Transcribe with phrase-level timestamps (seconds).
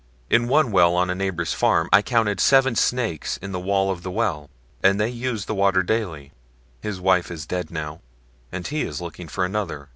[0.31, 4.09] In one well on neighbor's farm I counted seven snakes in the wall of the
[4.09, 4.49] well,
[4.81, 6.31] and they used the water daily:
[6.81, 8.01] his wife dead now
[8.51, 9.89] and he is looking for another."